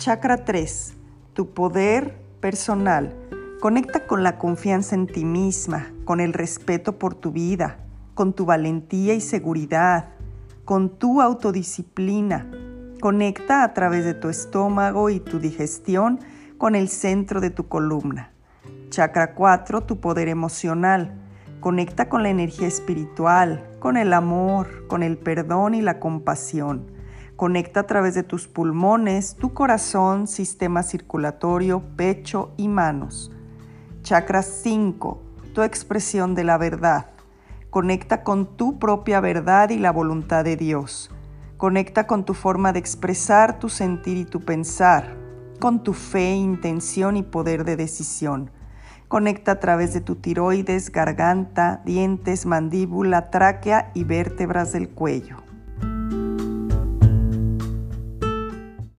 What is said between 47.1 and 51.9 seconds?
y poder de decisión. Conecta a través de tu tiroides, garganta,